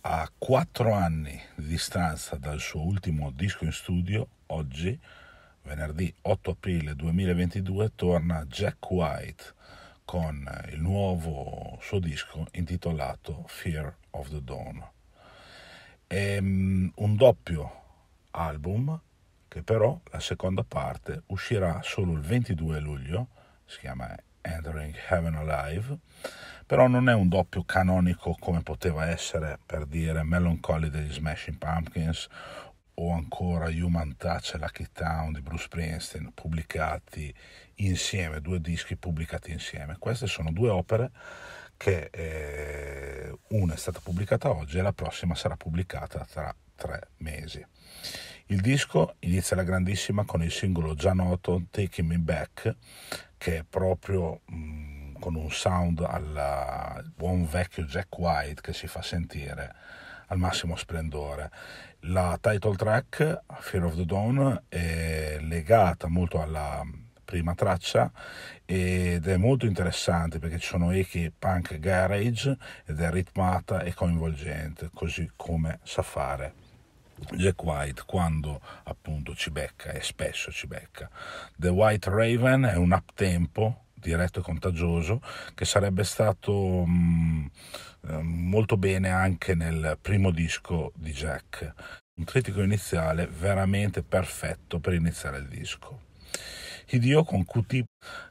A 0.00 0.30
quattro 0.36 0.92
anni 0.92 1.40
di 1.54 1.66
distanza 1.66 2.36
dal 2.36 2.60
suo 2.60 2.82
ultimo 2.82 3.30
disco 3.30 3.64
in 3.64 3.72
studio, 3.72 4.28
oggi, 4.48 4.98
venerdì 5.62 6.14
8 6.22 6.50
aprile 6.50 6.94
2022, 6.94 7.92
torna 7.94 8.44
Jack 8.44 8.90
White 8.90 9.54
con 10.04 10.46
il 10.70 10.80
nuovo 10.80 11.78
suo 11.80 12.00
disco 12.00 12.46
intitolato 12.52 13.44
Fear 13.46 13.96
of 14.10 14.28
the 14.28 14.44
Dawn. 14.44 14.86
È 16.06 16.36
um, 16.38 16.92
un 16.96 17.16
doppio 17.16 17.82
album 18.32 19.00
che 19.48 19.62
però 19.62 19.98
la 20.10 20.20
seconda 20.20 20.62
parte 20.62 21.22
uscirà 21.26 21.80
solo 21.82 22.12
il 22.12 22.20
22 22.20 22.78
luglio, 22.80 23.28
si 23.68 23.80
chiama 23.80 24.16
Entering 24.40 24.94
Heaven 25.10 25.34
Alive, 25.34 25.98
però 26.66 26.88
non 26.88 27.08
è 27.08 27.14
un 27.14 27.28
doppio 27.28 27.64
canonico 27.64 28.34
come 28.40 28.62
poteva 28.62 29.06
essere 29.08 29.58
per 29.64 29.84
dire 29.84 30.22
Melancholy 30.22 30.88
degli 30.88 31.12
Smashing 31.12 31.58
Pumpkins 31.58 32.28
o 32.94 33.12
ancora 33.12 33.68
Human 33.68 34.16
Touch 34.16 34.54
e 34.54 34.58
Lucky 34.58 34.86
Town 34.92 35.32
di 35.32 35.42
Bruce 35.42 35.64
Springsteen 35.64 36.32
pubblicati 36.32 37.32
insieme, 37.76 38.40
due 38.40 38.60
dischi 38.60 38.96
pubblicati 38.96 39.52
insieme. 39.52 39.96
Queste 39.98 40.26
sono 40.26 40.50
due 40.50 40.70
opere 40.70 41.10
che 41.76 42.08
eh, 42.10 43.38
una 43.48 43.74
è 43.74 43.76
stata 43.76 44.00
pubblicata 44.02 44.50
oggi 44.50 44.78
e 44.78 44.82
la 44.82 44.92
prossima 44.92 45.34
sarà 45.34 45.56
pubblicata 45.56 46.24
tra 46.24 46.54
tre 46.74 47.10
mesi. 47.18 47.64
Il 48.46 48.60
disco 48.62 49.16
inizia 49.20 49.54
alla 49.54 49.64
grandissima 49.64 50.24
con 50.24 50.42
il 50.42 50.50
singolo 50.50 50.94
già 50.94 51.12
noto 51.12 51.66
Taking 51.70 52.08
Me 52.08 52.18
Back, 52.18 52.74
che 53.38 53.58
è 53.58 53.64
proprio 53.68 54.40
mh, 54.44 54.56
mm, 54.56 55.14
con 55.18 55.34
un 55.34 55.50
sound 55.50 56.00
al 56.00 57.10
buon 57.14 57.46
vecchio 57.46 57.84
Jack 57.84 58.18
White 58.18 58.60
che 58.60 58.72
si 58.72 58.86
fa 58.86 59.02
sentire 59.02 59.74
al 60.26 60.38
massimo 60.38 60.76
splendore. 60.76 61.50
La 62.00 62.38
title 62.40 62.76
track, 62.76 63.40
Fear 63.60 63.84
of 63.84 63.96
the 63.96 64.04
Dawn, 64.04 64.64
è 64.68 65.38
legata 65.40 66.08
molto 66.08 66.40
alla 66.40 66.84
prima 67.24 67.54
traccia 67.54 68.10
ed 68.64 69.26
è 69.26 69.36
molto 69.36 69.66
interessante 69.66 70.38
perché 70.38 70.58
ci 70.58 70.68
sono 70.68 70.90
echi 70.92 71.32
punk 71.36 71.78
garage 71.78 72.56
ed 72.86 73.00
è 73.00 73.10
ritmata 73.10 73.82
e 73.82 73.92
coinvolgente, 73.94 74.90
così 74.94 75.30
come 75.36 75.80
sa 75.82 76.02
fare 76.02 76.66
Jack 77.32 77.62
White 77.62 78.02
quando 78.06 78.60
appunto 78.84 79.34
ci 79.34 79.50
becca 79.50 79.90
e 79.90 80.02
spesso 80.02 80.50
ci 80.50 80.66
becca. 80.66 81.10
The 81.56 81.68
White 81.68 82.10
Raven 82.10 82.64
è 82.64 82.76
un 82.76 82.92
up 82.92 83.12
tempo 83.14 83.84
diretto 83.94 84.40
e 84.40 84.42
contagioso 84.42 85.20
che 85.54 85.64
sarebbe 85.64 86.04
stato 86.04 86.52
mh, 86.52 86.90
mm, 86.90 87.46
eh, 88.08 88.22
molto 88.22 88.76
bene 88.76 89.10
anche 89.10 89.54
nel 89.54 89.98
primo 90.00 90.30
disco 90.30 90.92
di 90.94 91.12
Jack. 91.12 91.72
Un 92.18 92.24
critico 92.24 92.62
iniziale 92.62 93.26
veramente 93.26 94.02
perfetto 94.02 94.80
per 94.80 94.94
iniziare 94.94 95.38
il 95.38 95.48
disco. 95.48 96.06
Hideo 96.90 97.22
con 97.22 97.44
QT 97.44 97.84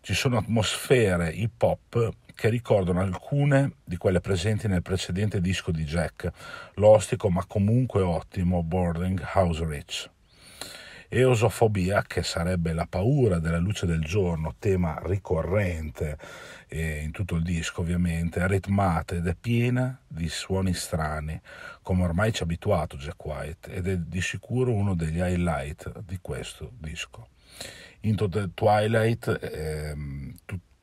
ci 0.00 0.14
sono 0.14 0.38
atmosfere 0.38 1.30
hip 1.30 1.60
hop 1.60 2.12
che 2.34 2.48
ricordano 2.48 3.00
alcune 3.00 3.76
di 3.84 3.96
quelle 3.96 4.20
presenti 4.20 4.68
nel 4.68 4.82
precedente 4.82 5.40
disco 5.40 5.70
di 5.70 5.84
Jack, 5.84 6.30
l'ostico 6.74 7.30
ma 7.30 7.44
comunque 7.46 8.02
ottimo 8.02 8.62
Boarding 8.62 9.22
House 9.34 9.64
Rich. 9.64 10.10
Eosofobia, 11.08 12.02
che 12.02 12.24
sarebbe 12.24 12.72
la 12.72 12.86
paura 12.86 13.38
della 13.38 13.58
luce 13.58 13.86
del 13.86 14.00
giorno, 14.00 14.56
tema 14.58 15.00
ricorrente 15.04 16.18
eh, 16.66 17.02
in 17.02 17.12
tutto 17.12 17.36
il 17.36 17.44
disco 17.44 17.82
ovviamente, 17.82 18.40
è 18.40 18.48
ritmata 18.48 19.14
ed 19.14 19.28
è 19.28 19.36
piena 19.36 19.96
di 20.08 20.28
suoni 20.28 20.74
strani, 20.74 21.40
come 21.82 22.02
ormai 22.02 22.32
ci 22.32 22.42
ha 22.42 22.44
abituato 22.44 22.96
Jack 22.96 23.24
White, 23.24 23.72
ed 23.72 23.86
è 23.86 23.96
di 23.96 24.20
sicuro 24.20 24.72
uno 24.72 24.94
degli 24.96 25.18
highlight 25.18 26.00
di 26.00 26.18
questo 26.20 26.72
disco. 26.78 27.28
Into 28.00 28.28
the 28.28 28.50
Twilight, 28.52 29.38
ehm, 29.40 30.34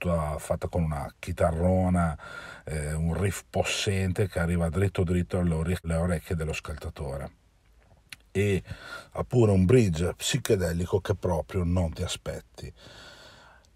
tutta 0.02 0.40
fatta 0.40 0.68
con 0.68 0.82
una 0.82 1.14
chitarrona, 1.20 2.18
eh, 2.66 2.94
un 2.94 3.14
riff 3.14 3.44
possente 3.48 4.28
che 4.28 4.40
arriva 4.40 4.68
dritto 4.70 5.04
dritto 5.04 5.38
alle 5.38 5.78
alle 5.84 5.96
orecchie 5.96 6.36
dello 6.36 6.54
scaltatore 6.54 7.32
e 8.32 8.64
ha 9.12 9.24
pure 9.24 9.52
un 9.52 9.66
bridge 9.66 10.14
psichedelico 10.16 11.02
che 11.02 11.14
proprio 11.14 11.64
non 11.64 11.94
ti 11.94 12.02
aspetti. 12.02 12.74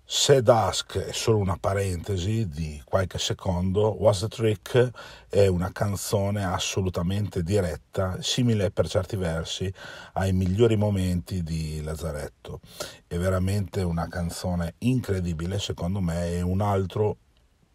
Se 0.08 0.44
Dusk 0.44 1.00
è 1.00 1.12
solo 1.12 1.40
una 1.40 1.58
parentesi 1.60 2.48
di 2.48 2.80
qualche 2.86 3.18
secondo, 3.18 4.00
What's 4.00 4.20
the 4.20 4.28
Trick 4.28 4.92
è 5.28 5.48
una 5.48 5.72
canzone 5.72 6.46
assolutamente 6.46 7.42
diretta, 7.42 8.22
simile 8.22 8.70
per 8.70 8.88
certi 8.88 9.16
versi 9.16 9.74
ai 10.14 10.32
migliori 10.32 10.76
momenti 10.76 11.42
di 11.42 11.82
Lazzaretto. 11.82 12.60
È 13.08 13.18
veramente 13.18 13.82
una 13.82 14.08
canzone 14.08 14.76
incredibile, 14.78 15.58
secondo 15.58 16.02
me, 16.02 16.34
è 16.34 16.42
un 16.42 16.62
altro 16.62 17.18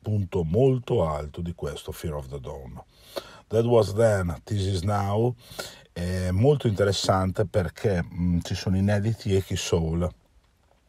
punto 0.00 0.44
molto 0.44 1.04
alto 1.08 1.40
di 1.40 1.52
questo 1.52 1.90
Fear 1.90 2.14
of 2.14 2.28
the 2.28 2.38
Dawn. 2.38 2.80
That 3.48 3.64
Was 3.64 3.92
Then, 3.92 4.40
This 4.44 4.66
Is 4.66 4.82
Now 4.82 5.34
è 5.92 6.30
molto 6.30 6.68
interessante 6.68 7.44
perché 7.44 8.00
mh, 8.00 8.38
ci 8.42 8.54
sono 8.54 8.76
inediti 8.76 9.34
echi 9.34 9.56
soul 9.56 10.08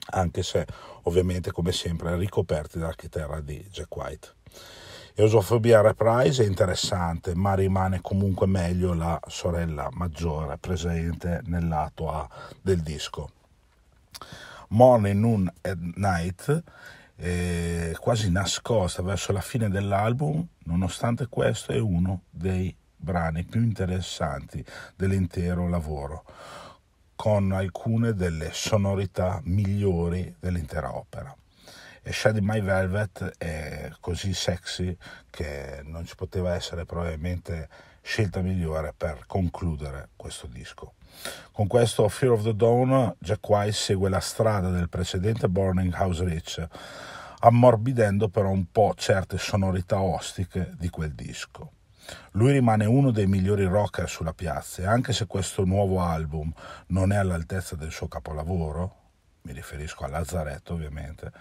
anche 0.10 0.44
se 0.44 0.66
ovviamente 1.04 1.52
come 1.52 1.72
sempre 1.72 2.16
ricoperti 2.18 2.80
dalla 2.80 2.96
di 3.42 3.68
Jack 3.72 3.96
White. 3.96 4.34
Eusofobia 5.14 5.82
Reprise 5.82 6.44
è 6.44 6.48
interessante, 6.48 7.36
ma 7.36 7.54
rimane 7.54 8.00
comunque 8.02 8.48
meglio 8.48 8.94
la 8.94 9.20
sorella 9.28 9.90
maggiore 9.92 10.58
presente 10.58 11.42
nel 11.46 11.68
lato 11.68 12.10
A 12.10 12.28
del 12.62 12.82
disco. 12.82 13.30
Morning, 14.70 15.20
Noon 15.20 15.52
and 15.62 15.94
Night 15.98 16.64
è 17.16 17.92
quasi 18.00 18.32
nascosta 18.32 19.04
verso 19.04 19.34
la 19.34 19.42
fine 19.42 19.70
dell'album, 19.70 20.48
nonostante 20.64 21.28
questo 21.28 21.74
è 21.74 21.78
uno 21.78 22.22
dei 22.30 22.74
brani 22.96 23.44
più 23.44 23.62
interessanti 23.62 24.64
dell'intero 24.96 25.68
lavoro 25.68 26.24
con 27.22 27.52
alcune 27.52 28.16
delle 28.16 28.50
sonorità 28.52 29.42
migliori 29.44 30.34
dell'intera 30.40 30.96
opera. 30.96 31.32
E 32.02 32.12
Shady 32.12 32.40
My 32.42 32.60
Velvet 32.62 33.36
è 33.38 33.92
così 34.00 34.34
sexy 34.34 34.98
che 35.30 35.82
non 35.84 36.04
ci 36.04 36.16
poteva 36.16 36.56
essere 36.56 36.84
probabilmente 36.84 37.70
scelta 38.02 38.42
migliore 38.42 38.96
per 38.98 39.26
concludere 39.28 40.10
questo 40.16 40.48
disco. 40.48 40.94
Con 41.52 41.68
questo 41.68 42.10
Fear 42.10 42.32
of 42.32 42.42
the 42.42 42.56
Dawn, 42.56 43.14
Jack 43.20 43.48
White 43.48 43.72
segue 43.74 44.10
la 44.10 44.20
strada 44.20 44.72
del 44.72 44.90
precedente 44.90 45.48
Burning 45.48 45.94
House 45.94 46.24
Rich, 46.24 46.68
ammorbidendo 47.42 48.30
però 48.30 48.50
un 48.50 48.66
po' 48.72 48.96
certe 48.98 49.38
sonorità 49.38 50.02
ostiche 50.02 50.72
di 50.76 50.90
quel 50.90 51.12
disco. 51.12 51.74
Lui 52.32 52.52
rimane 52.52 52.86
uno 52.86 53.12
dei 53.12 53.28
migliori 53.28 53.66
rocker 53.66 54.10
sulla 54.10 54.34
piazza 54.34 54.82
e 54.82 54.86
anche 54.86 55.14
se 55.14 55.28
questo 55.28 55.64
nuovo 55.66 56.02
album 56.02 56.52
non 56.88 57.12
è 57.12 57.16
all'altezza 57.16 57.76
del 57.76 57.92
suo 57.92 58.08
capolavoro, 58.08 58.96
mi 59.44 59.54
riferisco 59.54 60.04
a 60.04 60.08
Lazzaretto 60.08 60.74
ovviamente, 60.74 61.32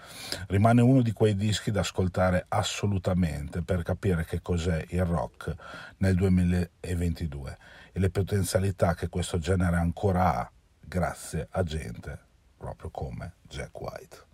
rimane 0.47 0.81
uno 0.81 1.01
di 1.01 1.11
quei 1.11 1.35
dischi 1.35 1.71
da 1.71 1.81
ascoltare 1.81 2.45
assolutamente 2.47 3.61
per 3.61 3.83
capire 3.83 4.25
che 4.25 4.41
cos'è 4.41 4.85
il 4.89 5.05
rock 5.05 5.53
nel 5.97 6.15
2022 6.15 7.57
e 7.91 7.99
le 7.99 8.09
potenzialità 8.09 8.95
che 8.95 9.09
questo 9.09 9.37
genere 9.37 9.77
ancora 9.77 10.35
ha 10.35 10.51
grazie 10.79 11.47
a 11.51 11.63
gente 11.63 12.19
proprio 12.57 12.89
come 12.89 13.33
Jack 13.47 13.79
White. 13.79 14.30